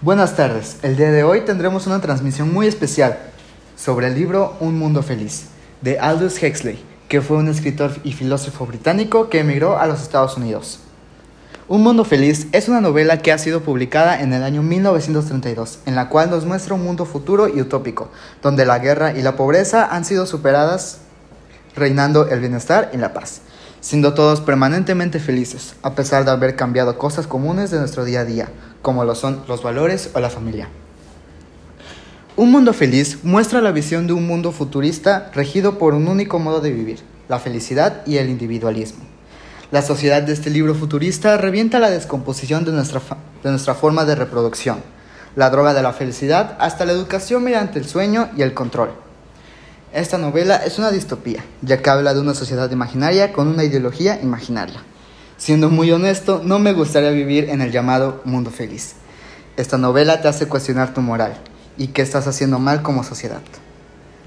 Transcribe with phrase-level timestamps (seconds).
[0.00, 0.76] Buenas tardes.
[0.82, 3.18] El día de hoy tendremos una transmisión muy especial
[3.76, 5.46] sobre el libro Un Mundo Feliz
[5.80, 6.78] de Aldous Huxley,
[7.08, 10.78] que fue un escritor y filósofo británico que emigró a los Estados Unidos.
[11.66, 15.96] Un Mundo Feliz es una novela que ha sido publicada en el año 1932, en
[15.96, 18.08] la cual nos muestra un mundo futuro y utópico,
[18.40, 20.98] donde la guerra y la pobreza han sido superadas,
[21.74, 23.40] reinando el bienestar y la paz
[23.80, 28.24] siendo todos permanentemente felices, a pesar de haber cambiado cosas comunes de nuestro día a
[28.24, 28.48] día,
[28.82, 30.68] como lo son los valores o la familia.
[32.36, 36.60] Un mundo feliz muestra la visión de un mundo futurista regido por un único modo
[36.60, 39.04] de vivir, la felicidad y el individualismo.
[39.70, 43.00] La sociedad de este libro futurista revienta la descomposición de nuestra,
[43.42, 44.78] de nuestra forma de reproducción,
[45.36, 49.07] la droga de la felicidad hasta la educación mediante el sueño y el control.
[49.92, 54.20] Esta novela es una distopía, ya que habla de una sociedad imaginaria con una ideología
[54.20, 54.82] imaginaria.
[55.38, 58.96] Siendo muy honesto, no me gustaría vivir en el llamado mundo feliz.
[59.56, 61.38] Esta novela te hace cuestionar tu moral
[61.78, 63.40] y qué estás haciendo mal como sociedad.